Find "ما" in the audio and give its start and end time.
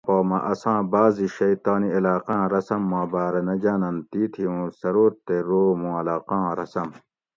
2.91-3.01